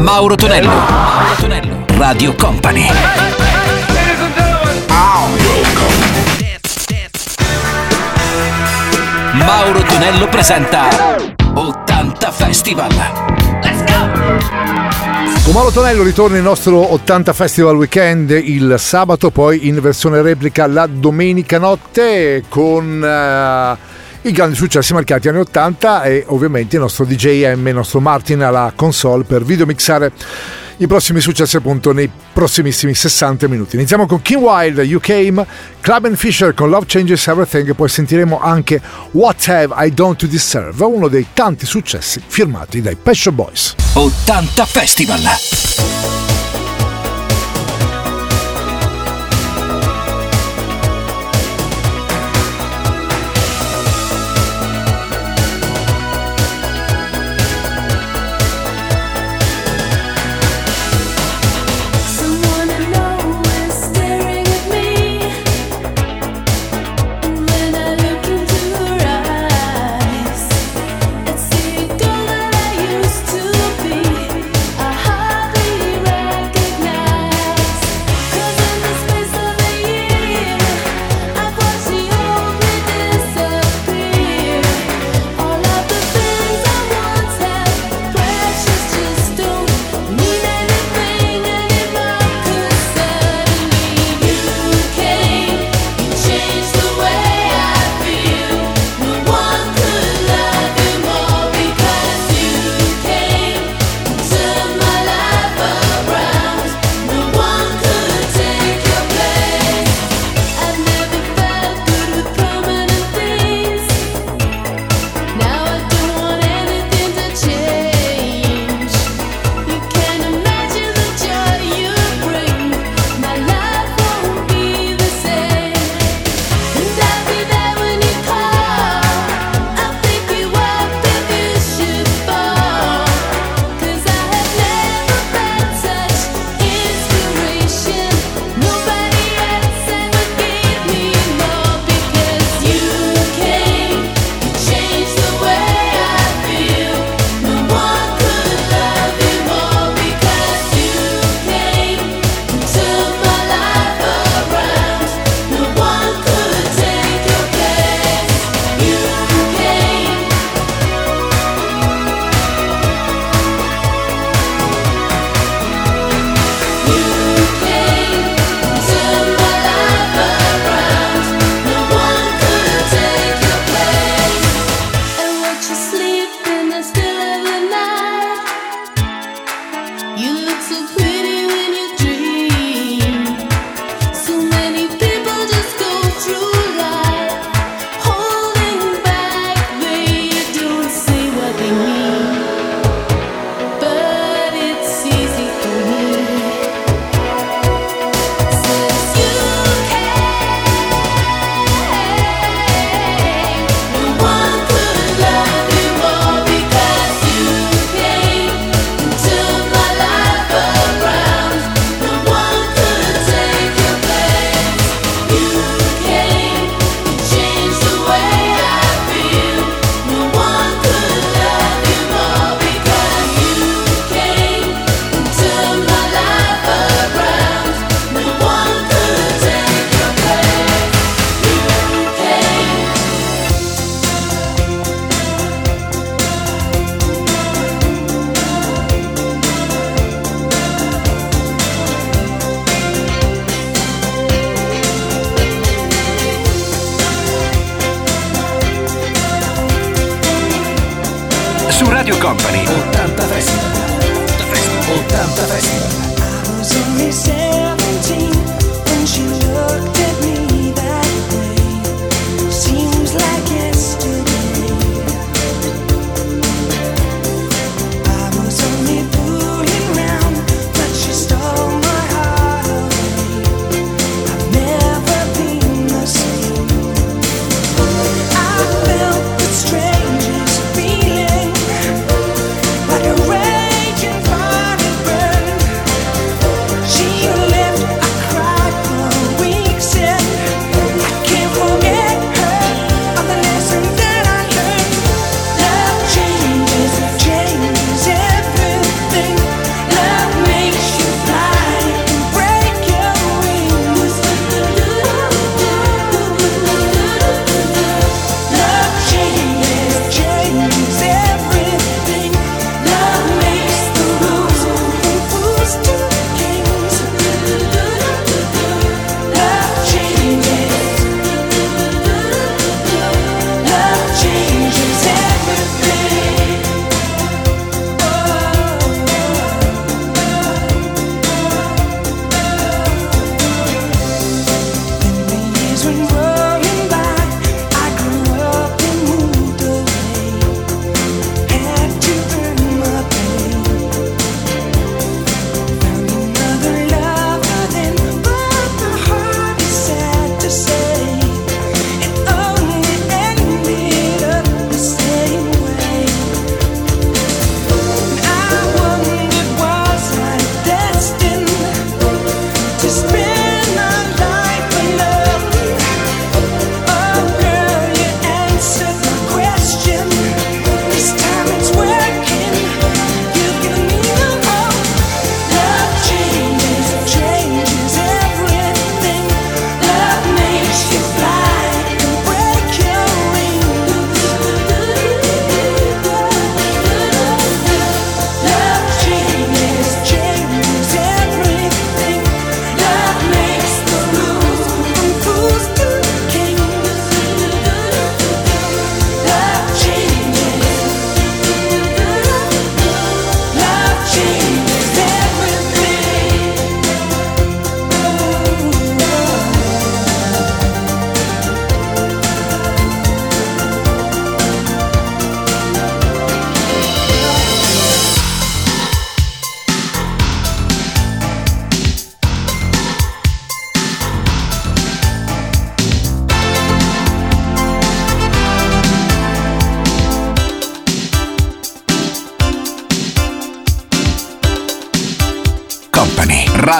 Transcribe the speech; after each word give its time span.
Mauro 0.00 0.34
Tonello. 0.34 0.68
Mauro 0.70 1.34
Tonello. 1.38 1.84
Radio 1.98 2.34
Company. 2.34 2.86
Mauro 9.34 9.82
Tonello 9.82 10.26
presenta 10.28 10.88
80 11.52 12.30
Festival. 12.30 12.90
Let's 13.62 13.84
go! 13.84 15.42
Con 15.44 15.52
Mauro 15.52 15.70
Tonello 15.70 16.02
ritorna 16.02 16.38
il 16.38 16.42
nostro 16.42 16.94
80 16.94 17.32
Festival 17.34 17.76
Weekend 17.76 18.30
il 18.30 18.76
sabato, 18.78 19.30
poi 19.30 19.68
in 19.68 19.80
versione 19.82 20.22
replica 20.22 20.66
la 20.66 20.86
domenica 20.86 21.58
notte 21.58 22.44
con... 22.48 23.76
Uh, 23.76 23.89
i 24.22 24.32
grandi 24.32 24.54
successi 24.54 24.92
marcati 24.92 25.28
anni 25.28 25.38
80 25.38 26.02
e 26.02 26.24
ovviamente 26.28 26.76
il 26.76 26.82
nostro 26.82 27.04
DJM, 27.04 27.68
il 27.68 27.74
nostro 27.74 28.00
Martin 28.00 28.42
alla 28.42 28.72
console 28.74 29.24
per 29.24 29.44
videomixare 29.44 30.12
i 30.76 30.86
prossimi 30.86 31.20
successi 31.20 31.56
appunto 31.56 31.92
nei 31.92 32.10
prossimissimi 32.32 32.94
60 32.94 33.48
minuti. 33.48 33.76
Iniziamo 33.76 34.06
con 34.06 34.22
King 34.22 34.42
Wild, 34.42 34.78
You 34.78 35.00
Came, 35.00 35.46
Club 35.80 36.06
and 36.06 36.16
Fisher 36.16 36.54
con 36.54 36.70
Love 36.70 36.86
Changes 36.86 37.26
Everything 37.26 37.68
e 37.68 37.74
poi 37.74 37.88
sentiremo 37.88 38.40
anche 38.40 38.80
What 39.12 39.46
Have 39.48 39.86
I 39.86 39.92
Done 39.92 40.16
to 40.16 40.26
Deserve, 40.26 40.84
uno 40.84 41.08
dei 41.08 41.26
tanti 41.32 41.66
successi 41.66 42.22
firmati 42.26 42.80
dai 42.80 42.96
Passion 42.96 43.34
Boys. 43.34 43.74
80 43.92 44.64
Festival! 44.64 46.29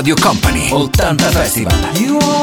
Radio 0.00 0.14
Company. 0.14 0.70
80 0.72 1.14
Festival. 1.30 1.74
You 2.00 2.39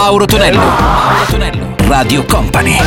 Mauro 0.00 0.26
Tonello. 0.26 0.60
Mauro 0.60 1.24
Tonello. 1.28 1.74
Radio 1.88 2.24
Company. 2.24 2.78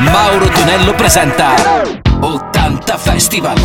Mauro 0.00 0.48
Tonello 0.48 0.94
presenta 0.94 1.54
80 2.18 2.96
Festival. 2.98 3.56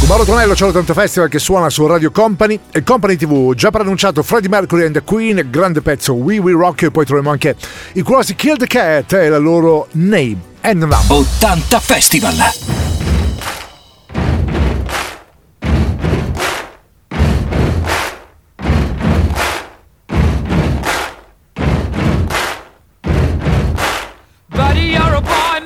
Con 0.00 0.08
Mauro 0.08 0.24
Tonello 0.24 0.54
c'è 0.54 0.66
l'80 0.66 0.92
Festival 0.92 1.28
che 1.28 1.38
suona 1.38 1.70
su 1.70 1.86
Radio 1.86 2.10
Company 2.10 2.58
e 2.72 2.82
Company 2.82 3.14
TV. 3.14 3.54
Già 3.54 3.70
preannunciato 3.70 4.24
Freddie 4.24 4.48
Mercury 4.48 4.86
and 4.86 4.94
the 4.94 5.02
Queen, 5.04 5.46
grande 5.48 5.80
pezzo 5.80 6.14
We 6.14 6.38
Will 6.38 6.58
Rock 6.58 6.82
e 6.82 6.90
poi 6.90 7.04
troviamo 7.04 7.30
anche 7.30 7.54
i 7.92 8.02
Crossy 8.02 8.34
Kill 8.34 8.56
the 8.56 8.66
Cat 8.66 9.12
e 9.12 9.28
la 9.28 9.38
loro 9.38 9.86
name 9.92 10.38
and 10.62 10.80
number. 10.80 10.98
80 11.06 11.78
Festival. 11.78 12.75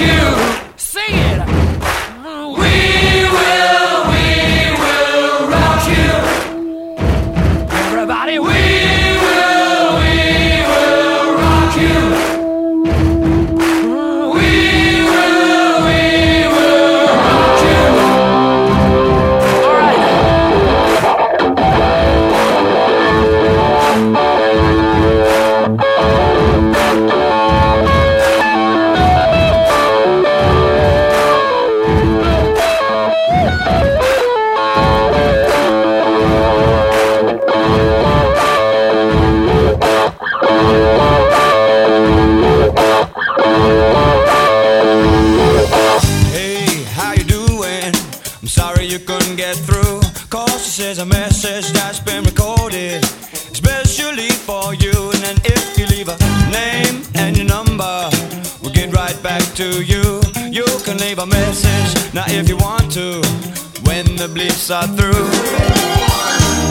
you. 0.00 0.39
Are 64.72 64.86
through. 64.86 65.26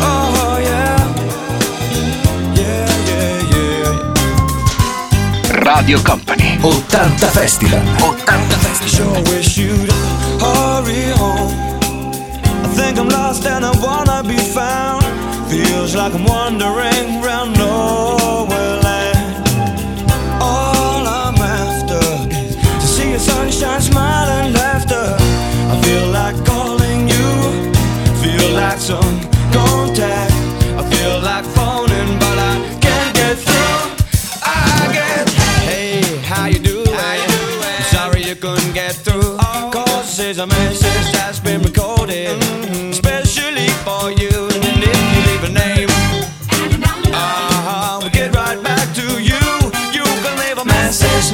Oh 0.02 0.58
yeah, 0.62 0.98
yeah, 2.56 2.88
yeah, 3.10 3.40
yeah. 3.54 3.92
Radio 5.68 6.00
Company 6.00 6.56
80 6.64 7.28
Festival 7.36 7.80
80 7.80 8.56
Festival 8.64 8.88
Sure 8.88 9.22
wish 9.34 9.58
you'd 9.58 9.92
hurry 10.40 11.12
home. 11.20 11.52
I 12.64 12.68
think 12.74 12.98
I'm 13.00 13.10
lost 13.10 13.46
and 13.46 13.66
I 13.66 13.72
wanna 13.82 14.24
be 14.24 14.38
found. 14.38 15.04
Feels 15.50 15.96
like 15.96 16.14
I'm 16.14 16.24
wandering 16.24 17.19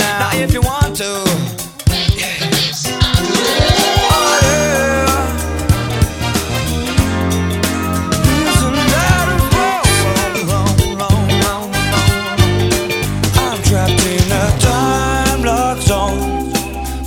now 0.06 0.30
if 0.34 0.54
you 0.54 0.62
want 0.62 0.96
to. 0.98 1.12
Oh, 4.14 4.40
yeah. 4.52 4.76
Isn't 8.52 8.80
that 8.94 9.28
a? 9.32 9.36
I'm 13.44 13.60
trapped 13.64 14.04
in 14.14 14.32
a 14.32 14.46
time 14.60 15.42
lock 15.44 15.78
zone. 15.82 16.52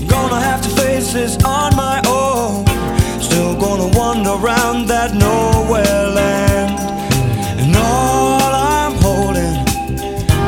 Gonna 0.06 0.40
have 0.40 0.60
to 0.62 0.70
face 0.80 1.12
this 1.12 1.36
on 1.44 1.76
my 1.76 2.00
own. 2.06 2.64
Still 3.20 3.54
gonna 3.56 3.88
wander 3.96 4.30
around 4.30 4.86
that 4.88 5.14
nowhere 5.14 6.06
land. 6.18 6.78
And 7.60 7.76
all 7.76 8.52
I'm 8.54 8.94
holding 9.06 9.56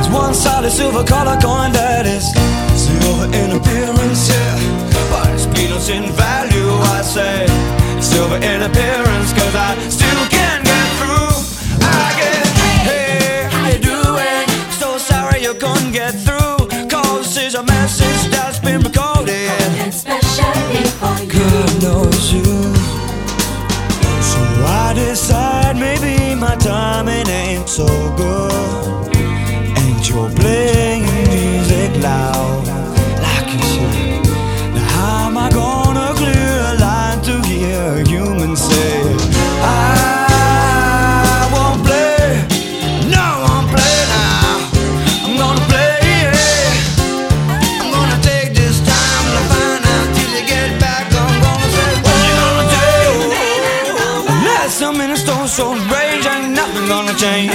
is 0.00 0.08
one 0.08 0.34
solid 0.34 0.70
silver 0.72 1.04
color 1.04 1.38
coin 1.40 1.72
in 5.88 6.04
value, 6.12 6.70
I 6.96 7.02
say. 7.02 7.46
Silver 8.00 8.36
in 8.36 8.62
appearance, 8.62 9.32
cause 9.32 9.54
I 9.54 9.76
still 9.88 10.26
can't 10.28 10.64
get 10.64 10.86
through. 10.98 11.32
I 11.80 12.12
get, 12.20 12.46
hey, 12.88 13.48
how 13.50 13.68
you 13.68 13.78
doing? 13.78 14.46
So 14.70 14.98
sorry 14.98 15.42
you 15.42 15.54
couldn't 15.54 15.92
get 15.92 16.12
through. 16.26 16.68
Cause 16.88 17.36
it's 17.36 17.54
a 17.54 17.62
message 17.62 18.30
that's 18.30 18.58
been 18.58 18.80
recorded. 18.82 19.50
Especially 19.86 20.84
for 21.00 21.16
you. 21.22 21.32
God 21.32 21.82
knows 21.82 22.32
you. 22.32 22.44
So 24.30 24.40
I 24.66 24.92
decide 24.94 25.76
maybe 25.76 26.34
my 26.34 26.56
timing 26.56 27.28
ain't 27.28 27.68
so 27.68 27.86
good. 28.16 29.16
And 29.78 30.08
you're 30.08 30.30
playing 30.30 31.04
music 31.04 32.02
loud, 32.02 32.66
I'm 54.82 54.98
in 55.00 55.10
a 55.10 55.16
storm 55.16 55.46
so 55.46 55.74
rage, 55.74 56.24
ain't 56.26 56.54
nothing 56.54 56.88
gonna 56.88 57.14
change. 57.14 57.52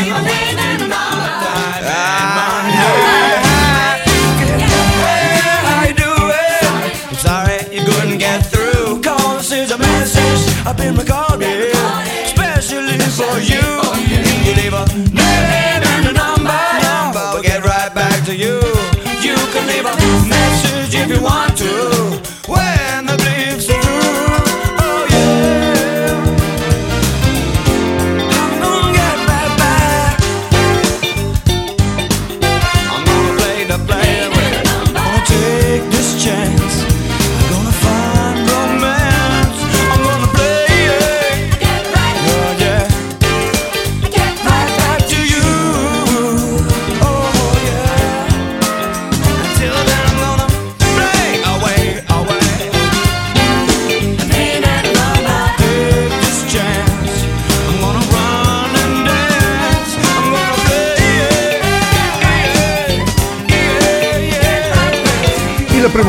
How 5.65 5.85
you 5.87 5.93
doing? 5.95 6.33
I'm 7.09 7.15
sorry 7.15 7.65
you 7.75 7.83
couldn't 7.83 8.19
get 8.19 8.45
through. 8.45 9.01
Cause 9.01 9.51
it's 9.51 9.71
a 9.71 9.77
message 9.77 10.67
I've 10.67 10.77
been 10.77 10.95
recorded, 10.95 11.73
especially 12.25 12.99
for. 13.17 13.39
You 13.39 13.84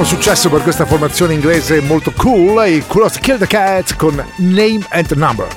successo 0.07 0.49
per 0.49 0.63
questa 0.63 0.87
formazione 0.87 1.35
inglese 1.35 1.81
molto 1.81 2.13
cool 2.13 2.65
i 2.69 2.81
Cross 2.87 3.19
Kill 3.19 3.39
the 3.39 3.47
Cat 3.49 3.97
con 3.97 4.15
Name 4.37 4.81
and 4.91 5.11
Number. 5.11 5.49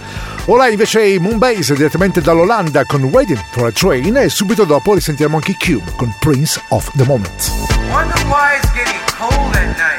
Ora 0.45 0.67
invece 0.67 1.05
i 1.05 1.19
Moonbase 1.19 1.75
direttamente 1.75 2.19
dall'Olanda 2.19 2.83
con 2.85 3.03
Waiting 3.03 3.39
for 3.51 3.67
a 3.67 3.71
Train 3.71 4.17
e 4.17 4.29
subito 4.29 4.63
dopo 4.63 4.95
risentiremo 4.95 5.35
anche 5.35 5.51
i 5.51 5.57
Cube 5.57 5.91
con 5.95 6.11
Prince 6.19 6.59
of 6.69 6.89
the 6.95 7.03
Moment. 7.03 7.51
Wonder 7.91 8.17
why 8.25 8.57
it's 8.57 8.71
getting 8.73 8.99
cold 9.15 9.55
at 9.55 9.77
night. 9.77 9.98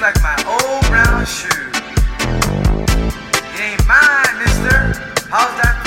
Like 0.00 0.22
my 0.22 0.34
old 0.48 0.86
brown 0.86 1.26
shoe. 1.26 1.48
It 3.52 3.60
ain't 3.60 3.86
mine, 3.86 4.38
mister. 4.38 4.96
How's 5.28 5.52
that 5.60 5.79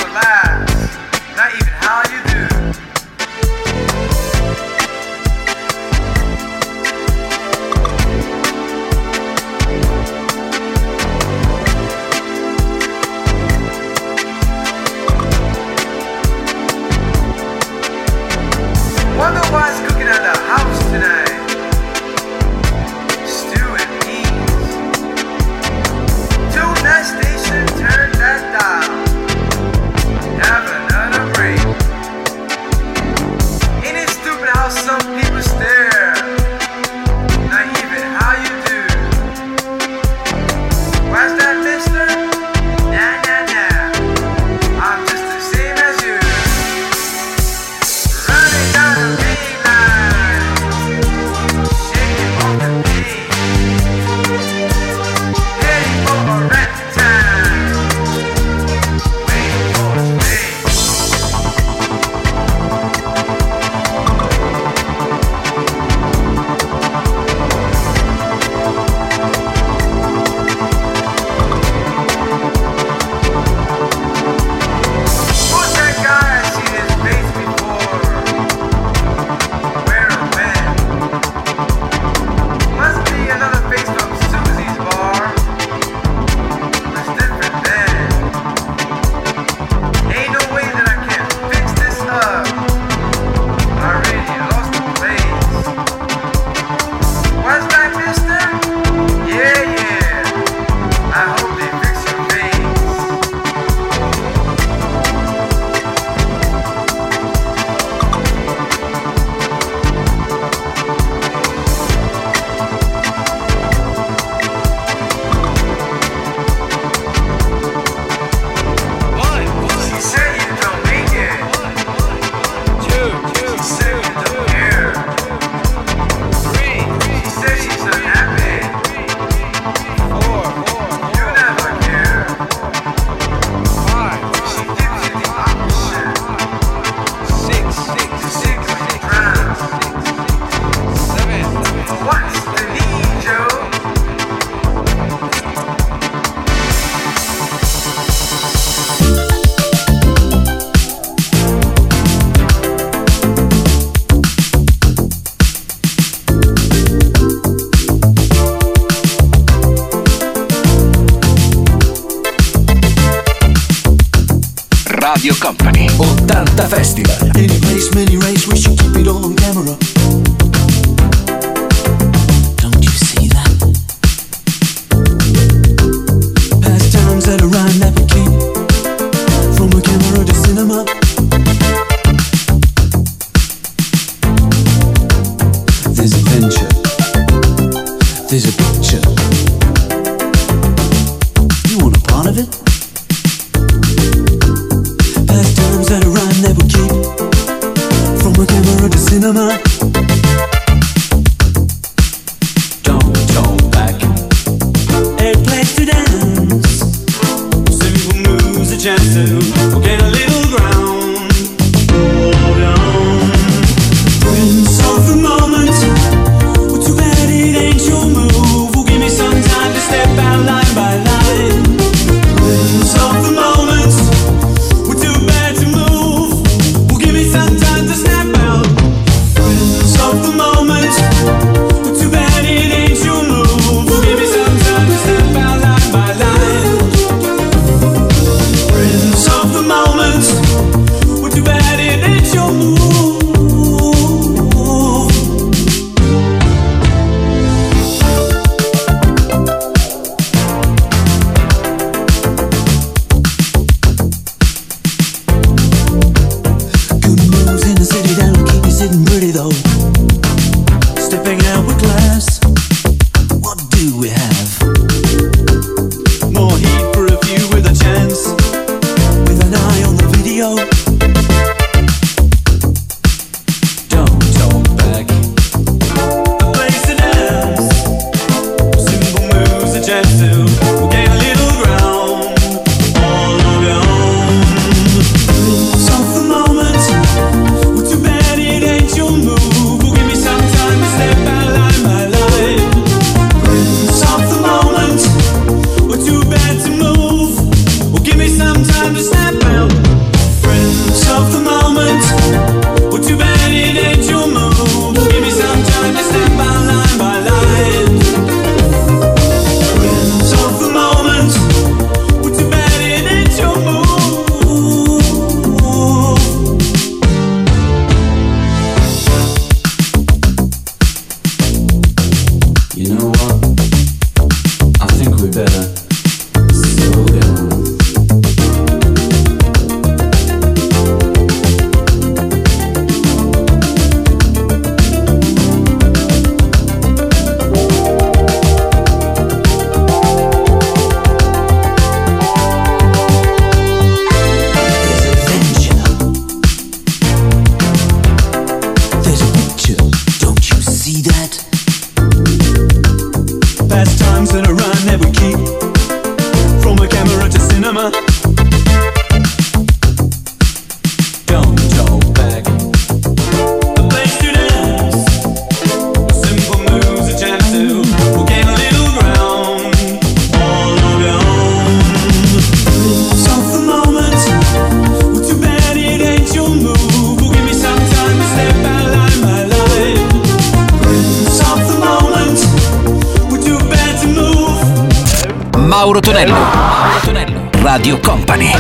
Mauro 385.94 386.08
Tonello. 386.08 386.34
Mauro 386.34 387.00
Tonello. 387.04 387.50
Radio 387.62 388.00
Company. 388.00 388.52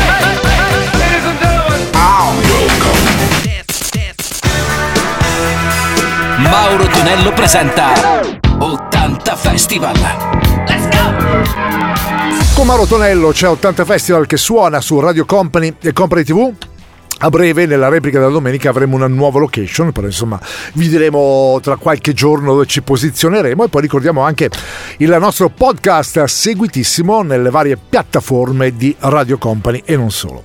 Mauro 6.37 6.85
Tonello 6.85 7.33
presenta 7.33 7.93
80 8.59 9.35
Festival. 9.35 9.95
Let's 10.67 10.87
go! 10.89 12.53
Con 12.53 12.67
Mauro 12.67 12.85
Tonello 12.85 13.29
c'è 13.29 13.47
80 13.47 13.83
Festival 13.83 14.27
che 14.27 14.37
suona 14.37 14.79
su 14.79 14.99
Radio 14.99 15.25
Company 15.25 15.73
e 15.81 15.91
Company 15.91 16.23
TV 16.23 16.53
a 17.23 17.29
breve 17.29 17.65
nella 17.65 17.87
replica 17.87 18.19
della 18.19 18.31
domenica 18.31 18.69
avremo 18.69 18.97
una 18.97 19.07
nuova 19.07 19.39
location 19.39 19.93
però 19.93 20.07
insomma 20.07 20.37
vi 20.73 20.89
diremo 20.89 21.57
tra 21.61 21.77
qualche 21.77 22.13
giorno 22.13 22.51
dove 22.51 22.65
ci 22.65 22.81
posizioneremo 22.81 23.63
e 23.63 23.69
poi 23.69 23.81
ricordiamo 23.81 24.21
anche 24.21 24.49
il 24.97 25.15
nostro 25.19 25.49
podcast 25.49 26.21
seguitissimo 26.25 27.21
nelle 27.21 27.49
varie 27.49 27.77
piattaforme 27.77 28.75
di 28.75 28.93
Radio 28.99 29.37
Company 29.37 29.83
e 29.85 29.95
non 29.95 30.11
solo. 30.11 30.43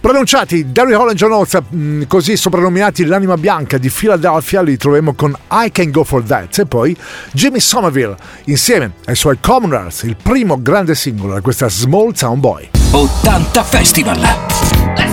Pronunciati 0.00 0.72
Daryl 0.72 0.94
Holland 0.94 1.16
Gianozza 1.16 1.62
mm, 1.62 2.02
così 2.08 2.36
soprannominati 2.36 3.04
l'anima 3.04 3.36
bianca 3.36 3.76
di 3.76 3.90
Philadelphia 3.90 4.62
li 4.62 4.78
troviamo 4.78 5.12
con 5.12 5.36
I 5.50 5.70
Can 5.70 5.90
Go 5.90 6.04
For 6.04 6.22
That 6.22 6.58
e 6.58 6.66
poi 6.66 6.96
Jimmy 7.32 7.60
Somerville 7.60 8.16
insieme 8.44 8.94
ai 9.04 9.14
suoi 9.14 9.36
Commoners 9.40 10.04
il 10.04 10.16
primo 10.20 10.60
grande 10.60 10.94
singolo 10.94 11.34
da 11.34 11.42
questa 11.42 11.68
Small 11.68 12.12
Town 12.12 12.40
Boy. 12.40 12.70
80 12.92 13.62
Festival. 13.64 15.03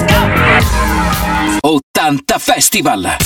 80 1.64 2.40
Festival! 2.40 3.18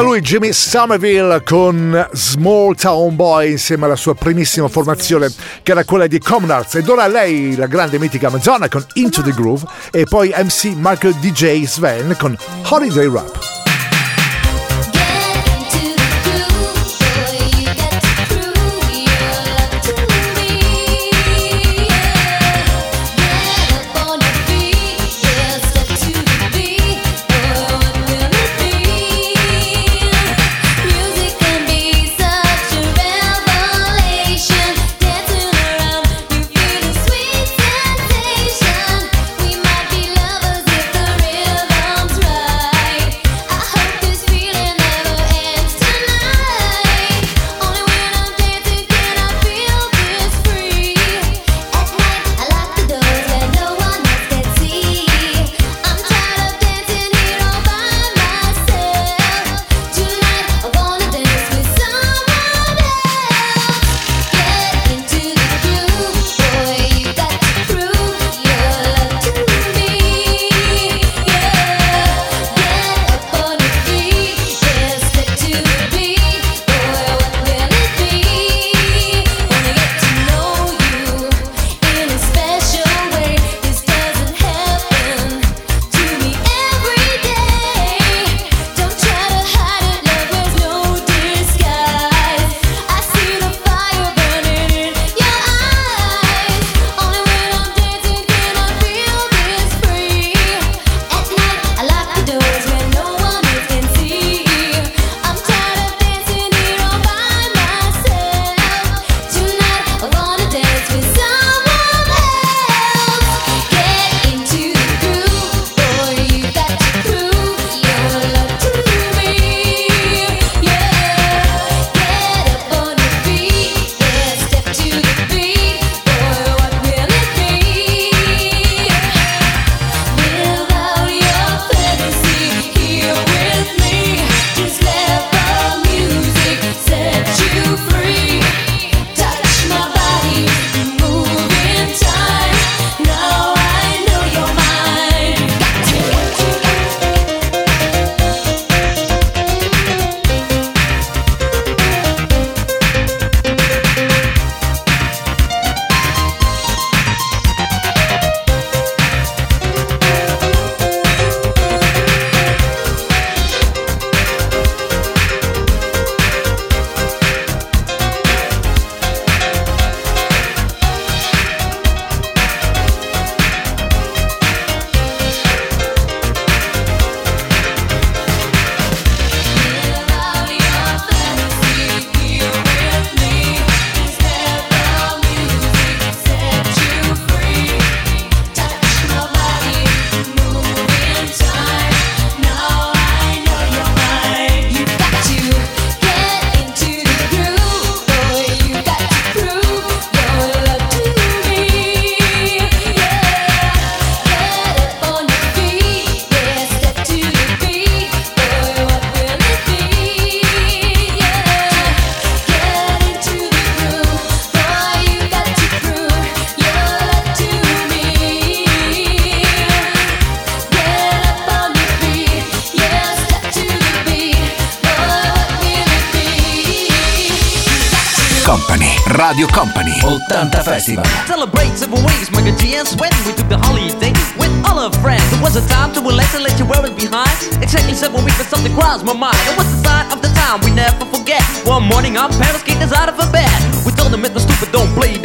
Era 0.00 0.08
lui 0.08 0.22
Jimmy 0.22 0.50
Somerville 0.54 1.42
con 1.44 2.08
Small 2.12 2.74
Town 2.74 3.14
Boy 3.14 3.50
insieme 3.50 3.84
alla 3.84 3.96
sua 3.96 4.14
primissima 4.14 4.66
formazione 4.66 5.30
che 5.62 5.72
era 5.72 5.84
quella 5.84 6.06
di 6.06 6.18
Common 6.18 6.50
Arts 6.50 6.76
ed 6.76 6.88
ora 6.88 7.06
lei 7.06 7.54
la 7.54 7.66
grande 7.66 7.98
mitica 7.98 8.30
Madonna 8.30 8.66
con 8.68 8.82
Into 8.94 9.20
the 9.20 9.32
Groove 9.32 9.66
e 9.90 10.04
poi 10.04 10.32
MC 10.34 10.74
Marco 10.74 11.10
DJ 11.10 11.66
Sven 11.66 12.16
con 12.18 12.34
Holiday 12.70 13.12
Rap. 13.12 13.59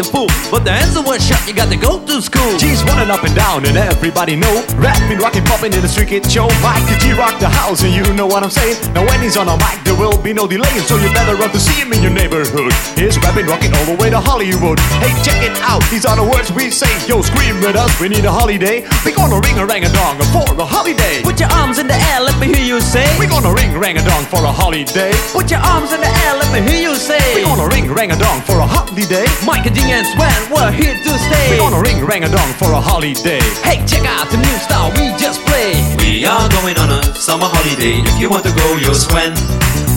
Don't 0.05 0.27
the 0.27 0.33
fool. 0.33 0.51
But 0.51 0.63
the 0.65 0.71
answer 0.71 1.01
was 1.01 1.25
shut, 1.25 1.41
you 1.47 1.53
got 1.53 1.69
to 1.71 1.77
go 1.77 1.99
to 2.05 2.21
school. 2.21 2.57
G's 2.57 2.83
running 2.83 3.09
up 3.09 3.23
and 3.23 3.35
down 3.35 3.65
and 3.65 3.77
everybody 3.77 4.35
know. 4.35 4.63
Rapping, 4.77 5.17
rocking, 5.19 5.43
popping 5.45 5.73
in 5.73 5.81
the 5.81 5.87
street 5.87 6.09
kid 6.09 6.29
show. 6.29 6.47
Mike 6.61 6.85
G 6.99 7.13
rock 7.13 7.39
the 7.39 7.49
house 7.49 7.83
and 7.83 7.93
you 7.93 8.05
know 8.13 8.27
what 8.27 8.43
I'm 8.43 8.49
saying? 8.49 8.77
Now 8.93 9.05
when 9.05 9.21
he's 9.21 9.37
on 9.37 9.47
a 9.47 9.57
mic 9.57 9.83
there 9.83 9.95
will 9.95 10.17
be 10.21 10.33
no 10.33 10.47
delay 10.47 10.69
So 10.85 10.97
you 10.97 11.09
better 11.13 11.35
run 11.35 11.51
to 11.51 11.59
see 11.59 11.81
him 11.81 11.93
in 11.93 12.01
your 12.01 12.11
neighborhood. 12.11 12.73
He's 12.95 13.17
rapping, 13.19 13.47
rocking 13.47 13.73
all 13.73 13.85
the 13.85 13.97
way 13.99 14.09
to 14.09 14.19
Hollywood. 14.19 14.79
Hey 15.01 15.13
check 15.23 15.41
it 15.43 15.55
out, 15.65 15.83
these 15.89 16.05
are 16.05 16.15
the 16.15 16.25
words 16.25 16.51
we 16.51 16.69
say. 16.69 16.91
Yo 17.07 17.21
scream 17.21 17.59
with 17.61 17.75
us, 17.75 17.91
we 17.99 18.09
need 18.09 18.25
a 18.25 18.31
holiday. 18.31 18.85
We 19.03 19.11
gonna 19.11 19.39
ring 19.41 19.57
a 19.57 19.65
rang 19.65 19.83
a 19.83 19.91
dong 19.91 20.17
for 20.31 20.45
a 20.55 20.65
holiday. 20.65 21.21
Put 21.23 21.39
your 21.39 21.49
arms 21.49 21.79
in 21.79 21.87
the 21.87 21.97
air, 22.13 22.21
let 22.21 22.37
me 22.39 22.47
hear 22.47 22.63
you 22.63 22.79
say. 22.81 23.07
We 23.19 23.27
gonna 23.27 23.53
ring 23.53 23.77
rang 23.77 23.97
a 23.97 24.03
dong 24.05 24.25
for 24.25 24.43
a 24.43 24.51
holiday. 24.51 25.11
Put 25.33 25.51
your 25.51 25.61
arms 25.61 25.91
in 25.93 26.01
the 26.01 26.11
air, 26.25 26.33
let 26.37 26.49
me 26.53 26.61
hear 26.61 26.81
you 26.81 26.95
say. 26.95 27.21
We 27.35 27.43
gonna 27.43 27.67
ring 27.67 27.91
rang 27.91 28.11
a 28.11 28.17
dong 28.17 28.41
for 28.41 28.59
a 28.59 28.67
holiday. 28.67 29.25
Mike 29.45 29.65
and 29.65 29.75
G 29.95 29.99
and 29.99 30.07
Sweat, 30.07 30.51
we're 30.51 30.71
here 30.75 30.91
to 30.91 31.11
stay. 31.15 31.55
We're 31.55 31.71
gonna 31.71 31.79
ring 31.79 32.03
rang 32.03 32.25
a 32.25 32.27
dong 32.27 32.51
for 32.59 32.73
a 32.73 32.81
holiday 32.81 33.39
Hey, 33.63 33.79
check 33.87 34.03
out 34.03 34.27
the 34.27 34.35
new 34.35 34.57
style 34.59 34.91
we 34.91 35.15
just 35.15 35.39
played. 35.47 35.79
We 36.03 36.25
are 36.25 36.49
going 36.51 36.75
on 36.77 36.91
a 36.91 37.15
summer 37.15 37.47
holiday. 37.47 38.03
If 38.03 38.19
you 38.19 38.29
want 38.29 38.43
to 38.43 38.51
go, 38.51 38.75
you'll 38.75 38.93
swim. 38.93 39.31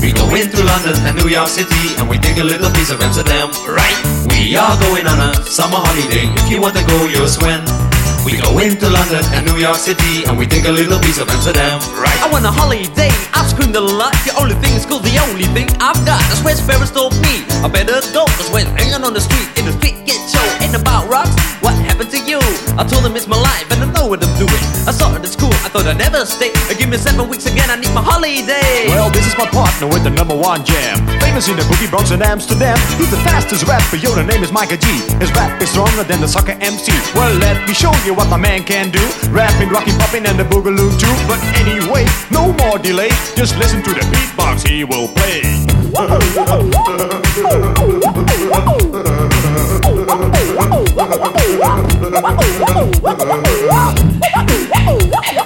We 0.00 0.12
go 0.12 0.30
into 0.38 0.62
London 0.62 0.94
and 1.02 1.16
New 1.18 1.28
York 1.28 1.48
City 1.48 1.98
and 1.98 2.08
we 2.08 2.16
take 2.18 2.38
a 2.38 2.44
little 2.44 2.70
piece 2.70 2.90
of 2.90 3.02
Amsterdam, 3.02 3.50
right? 3.66 3.98
We 4.30 4.54
are 4.54 4.78
going 4.86 5.06
on 5.08 5.18
a 5.18 5.34
summer 5.42 5.82
holiday. 5.82 6.30
If 6.30 6.48
you 6.48 6.60
want 6.60 6.76
to 6.76 6.86
go, 6.86 7.06
you'll 7.10 7.26
swim. 7.26 7.87
We 8.28 8.36
go 8.36 8.58
into 8.58 8.90
London 8.90 9.24
and 9.32 9.46
New 9.46 9.56
York 9.56 9.78
City 9.80 10.28
and 10.28 10.36
we 10.36 10.44
take 10.44 10.68
a 10.68 10.70
little 10.70 11.00
piece 11.00 11.16
of 11.16 11.30
Amsterdam. 11.30 11.80
Right. 11.96 12.12
I 12.20 12.28
want 12.28 12.44
a 12.44 12.52
holiday, 12.52 13.08
I've 13.32 13.48
screamed 13.48 13.74
a 13.74 13.80
lot 13.80 14.12
The 14.28 14.36
only 14.36 14.52
thing 14.60 14.76
is 14.76 14.84
cool, 14.84 15.00
the 15.00 15.16
only 15.16 15.48
thing 15.56 15.64
I've 15.80 15.96
got 16.04 16.20
That's 16.28 16.44
where 16.44 16.52
Ferris 16.52 16.92
told 16.92 17.16
me 17.24 17.40
I 17.64 17.72
better 17.72 18.04
go 18.12 18.28
That's 18.36 18.52
when 18.52 18.68
hanging 18.76 19.00
on 19.00 19.16
the 19.16 19.24
street 19.24 19.48
In 19.56 19.64
the 19.64 19.72
street 19.80 20.04
get 20.04 20.20
show 20.28 20.44
Ain't 20.60 20.76
about 20.76 21.08
rocks 21.08 21.32
What 21.64 21.72
happened 21.88 22.12
to 22.12 22.20
you? 22.20 22.36
I 22.76 22.84
told 22.84 23.00
him 23.00 23.16
it's 23.16 23.26
my 23.26 23.40
life 23.40 23.64
and 23.72 23.80
I 23.80 23.88
know 23.96 24.12
what 24.12 24.20
I'm 24.20 24.34
doing 24.36 24.60
I 24.84 24.92
saw 24.92 25.08
it 25.16 25.24
at 25.24 25.32
school, 25.32 25.54
I 25.64 25.72
thought 25.72 25.88
I'd 25.88 25.96
never 25.96 26.28
stay 26.28 26.52
Give 26.76 26.92
me 26.92 27.00
seven 27.00 27.32
weeks 27.32 27.48
again, 27.48 27.72
I 27.72 27.80
need 27.80 27.90
my 27.96 28.04
holiday 28.04 28.92
Well, 28.92 29.08
this 29.08 29.24
is 29.24 29.36
my 29.40 29.48
partner 29.48 29.88
with 29.88 30.04
the 30.04 30.10
number 30.10 30.36
one 30.36 30.64
jam. 30.68 31.00
Famous 31.18 31.48
in 31.48 31.56
the 31.56 31.66
boogie 31.66 31.90
Bronx 31.90 32.10
and 32.10 32.22
Amsterdam. 32.22 32.78
He's 33.00 33.10
the 33.10 33.18
fastest 33.26 33.66
rapper, 33.66 33.96
yo, 33.96 34.14
the 34.14 34.22
name 34.22 34.42
is 34.42 34.52
Miker 34.52 34.78
G. 34.78 34.86
His 35.18 35.32
rap 35.34 35.60
is 35.62 35.70
stronger 35.70 36.04
than 36.04 36.20
the 36.20 36.28
soccer 36.28 36.54
MC. 36.62 36.92
Well, 37.18 37.34
let 37.42 37.66
me 37.66 37.74
show 37.74 37.90
you 38.06 38.14
what 38.18 38.28
my 38.28 38.36
man 38.36 38.64
can 38.64 38.90
do. 38.90 39.00
Rapping, 39.30 39.68
rocking, 39.70 39.94
popping, 39.94 40.26
and 40.26 40.36
the 40.38 40.42
boogaloo 40.42 40.90
too. 40.98 41.14
But 41.30 41.40
anyway, 41.62 42.04
no 42.30 42.52
more 42.54 42.78
delay. 42.78 43.10
Just 43.36 43.56
listen 43.56 43.82
to 43.84 43.94
the 43.94 44.00
beatbox 44.12 44.66
he 44.66 44.82
will 44.84 45.08
play. 45.14 45.42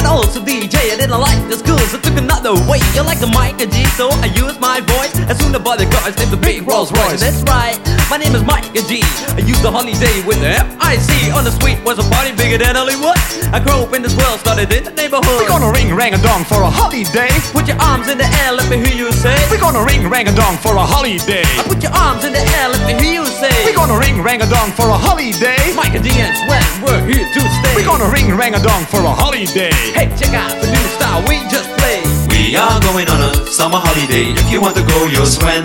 MC 0.04 0.12
also 0.12 0.40
DJ. 0.42 0.92
I 0.92 0.98
didn't 1.00 1.20
like 1.20 1.40
the 1.50 1.58
schools, 1.58 1.94
I 1.94 2.00
took 2.00 2.18
another 2.18 2.54
way. 2.68 2.80
You 2.94 3.04
like 3.04 3.20
the 3.20 3.32
Miker 3.32 3.68
G, 3.72 3.86
so 3.96 4.10
I 4.22 4.28
use 4.36 4.60
my 4.60 4.82
voice. 4.82 5.16
As 5.32 5.40
soon 5.40 5.56
as 5.56 5.62
I 5.62 5.64
buy 5.64 5.78
the 5.78 5.88
cars, 5.88 6.16
name 6.18 6.30
the 6.30 6.38
big 6.38 6.68
Rolls 6.68 6.92
Royce. 6.92 7.22
That's 7.22 7.42
right, 7.44 7.80
my 8.10 8.18
name 8.18 8.36
is 8.36 8.44
Miker 8.44 8.84
G. 8.88 9.02
I 9.34 9.42
use 9.42 9.62
the 9.62 9.72
holiday 9.72 10.24
with 10.28 10.40
the 10.42 10.50
F-I-C. 10.50 11.32
On 11.32 11.44
the 11.44 11.52
street 11.52 11.80
was 11.84 12.00
a 12.00 12.06
party 12.12 12.36
bigger 12.36 12.58
than 12.58 12.76
Hollywood. 12.76 13.18
I 13.54 13.60
grew 13.64 13.84
up 13.84 13.94
in 13.94 14.02
this 14.02 14.16
world, 14.18 14.40
started 14.40 14.72
in 14.72 14.84
the 14.84 14.92
neighborhood. 14.92 15.40
We're 15.40 15.48
gonna 15.48 15.72
ring 15.72 15.94
rang 15.96 16.14
a 16.14 16.22
dong 16.22 16.44
for 16.44 16.62
a 16.62 16.70
holiday. 16.70 17.32
Put 17.56 17.68
your 17.68 17.80
arms 17.80 18.10
in 18.10 18.18
the 18.18 18.28
air, 18.44 18.52
let 18.52 18.68
me 18.70 18.78
hear 18.84 18.96
you 18.96 19.12
say. 19.12 19.36
We're 19.50 19.62
gonna 19.62 19.84
ring 19.84 20.10
rang 20.10 20.28
a 20.28 20.36
dong 20.36 20.58
for 20.58 20.76
a 20.76 20.86
holiday. 20.86 21.46
I 21.58 21.64
put 21.64 21.82
your 21.82 21.94
arms 21.96 22.26
in 22.26 22.34
the 22.34 22.44
air, 22.60 22.68
let 22.70 22.84
me 22.86 22.94
hear 23.00 23.24
you 23.24 23.26
say. 23.28 23.54
We're 23.66 23.78
gonna 23.78 23.98
ring 23.98 24.22
rang 24.22 24.42
a 24.42 24.50
dong 24.50 24.72
for 24.74 24.90
a 24.90 24.98
holiday. 24.98 25.60
Miker 25.78 26.02
G 26.04 26.10
and 26.20 26.36
Sven, 26.38 26.66
we're 26.84 27.04
here 27.08 27.26
to 27.26 27.42
stay. 27.42 27.74
We're 27.76 27.88
gonna 27.88 28.10
ring 28.12 28.30
rang 28.36 28.54
a 28.56 28.62
dong 28.62 28.86
for 28.86 29.00
a 29.00 29.14
holiday. 29.14 29.72
Hey, 29.94 30.10
check 30.18 30.34
out 30.34 30.52
the 30.60 30.68
new 30.68 30.86
style 30.98 31.22
we 31.30 31.38
just 31.54 31.70
played. 31.78 32.06
We 32.34 32.56
are 32.58 32.80
going 32.82 33.08
on 33.10 33.22
a 33.22 33.46
summer 33.48 33.78
holiday. 33.78 34.34
If 34.34 34.52
you 34.52 34.60
want 34.60 34.76
to 34.76 34.84
go, 34.84 35.06
you'll 35.06 35.30
swim. 35.30 35.64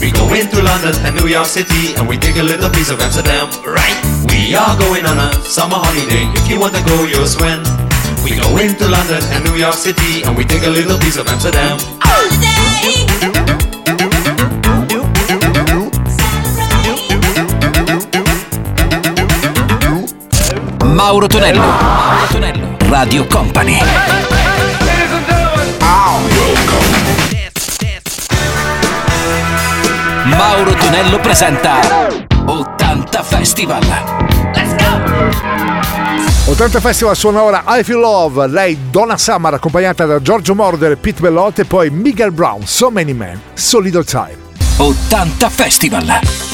We 0.00 0.12
go 0.12 0.28
into 0.36 0.60
London 0.60 0.92
and 1.04 1.16
New 1.16 1.28
York 1.28 1.46
City 1.48 1.96
and 1.96 2.06
we 2.06 2.18
take 2.18 2.36
a 2.36 2.42
little 2.42 2.68
piece 2.70 2.90
of 2.90 3.00
Amsterdam. 3.00 3.48
Right. 3.64 3.96
We 4.28 4.54
are 4.54 4.76
going 4.76 5.06
on 5.06 5.16
a 5.16 5.32
summer 5.48 5.80
holiday. 5.80 6.28
If 6.36 6.48
you 6.48 6.60
want 6.60 6.74
to 6.76 6.82
go, 6.84 7.04
you'll 7.08 7.26
swim. 7.26 7.64
We 8.22 8.36
go 8.36 8.56
into 8.60 8.84
London 8.88 9.22
and 9.32 9.44
New 9.44 9.56
York 9.56 9.74
City 9.74 10.22
and 10.24 10.36
we 10.36 10.44
take 10.44 10.64
a 10.64 10.70
little 10.70 10.98
piece 10.98 11.16
of 11.16 11.26
Amsterdam. 11.26 11.80
Mauro 20.96 21.28
Tonello. 21.28 21.60
Mauro 21.60 22.26
Tonello. 22.28 22.73
Radio 22.88 23.26
Company. 23.26 23.78
Mauro 30.24 30.74
Tonello 30.74 31.18
presenta 31.20 31.80
80 32.44 33.22
Festival. 33.22 33.82
80 36.46 36.80
Festival 36.80 37.16
suona 37.16 37.42
ora 37.42 37.64
I 37.66 37.82
Feel 37.82 37.98
Love, 37.98 38.46
lei 38.48 38.78
Donna 38.90 39.16
Summer 39.16 39.54
accompagnata 39.54 40.04
da 40.04 40.20
Giorgio 40.20 40.54
Moroder, 40.54 40.96
Pete 40.98 41.20
Bellotte 41.20 41.62
e 41.62 41.64
poi 41.64 41.90
Miguel 41.90 42.32
Brown, 42.32 42.66
So 42.66 42.90
Many 42.90 43.12
Men, 43.12 43.40
So 43.54 43.80
Little 43.80 44.04
Time. 44.04 44.36
80 44.76 45.48
Festival. 45.48 46.53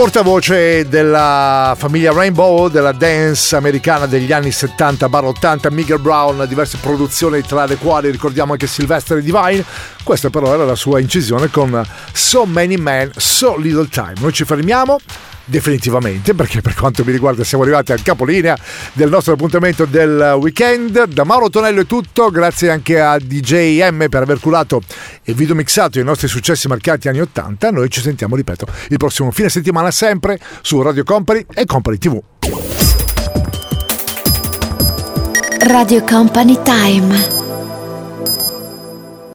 Portavoce 0.00 0.88
della 0.88 1.74
famiglia 1.76 2.10
Rainbow, 2.10 2.68
della 2.68 2.92
dance 2.92 3.54
americana 3.54 4.06
degli 4.06 4.32
anni 4.32 4.48
70-80, 4.48 5.70
Miguel 5.70 5.98
Brown, 5.98 6.46
diverse 6.48 6.78
produzioni 6.80 7.42
tra 7.42 7.66
le 7.66 7.76
quali 7.76 8.10
ricordiamo 8.10 8.52
anche 8.52 8.66
Sylvester 8.66 9.20
Divine. 9.20 9.62
Questa 10.02 10.30
però 10.30 10.54
era 10.54 10.64
la 10.64 10.74
sua 10.74 11.00
incisione 11.00 11.50
con 11.50 11.86
So 12.12 12.46
Many 12.46 12.76
Men, 12.76 13.10
So 13.14 13.58
Little 13.58 13.88
Time. 13.88 14.14
Noi 14.20 14.32
ci 14.32 14.46
fermiamo 14.46 14.98
definitivamente 15.50 16.34
perché 16.34 16.60
per 16.62 16.74
quanto 16.74 17.04
mi 17.04 17.12
riguarda 17.12 17.44
siamo 17.44 17.64
arrivati 17.64 17.92
al 17.92 18.02
capolinea 18.02 18.56
del 18.92 19.10
nostro 19.10 19.34
appuntamento 19.34 19.84
del 19.84 20.36
weekend. 20.40 21.08
Da 21.08 21.24
Mauro 21.24 21.50
Tonello 21.50 21.82
è 21.82 21.86
tutto 21.86 22.30
grazie 22.30 22.70
anche 22.70 23.00
a 23.00 23.18
DJ 23.18 23.88
M 23.90 24.08
per 24.08 24.22
aver 24.22 24.38
curato 24.40 24.80
e 25.22 25.34
videomixato 25.34 25.98
i 25.98 26.04
nostri 26.04 26.28
successi 26.28 26.68
marcati 26.68 27.08
anni 27.08 27.20
80 27.20 27.70
noi 27.70 27.90
ci 27.90 28.00
sentiamo 28.00 28.36
ripeto 28.36 28.66
il 28.88 28.96
prossimo 28.96 29.30
fine 29.30 29.48
settimana 29.48 29.90
sempre 29.90 30.38
su 30.62 30.80
Radio 30.80 31.04
Company 31.04 31.44
e 31.52 31.66
Company 31.66 31.98
TV 31.98 32.22
Radio 35.66 36.02
Company 36.04 36.58
Time. 36.64 37.39